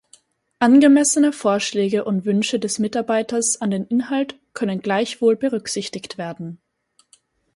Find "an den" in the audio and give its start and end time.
3.61-3.85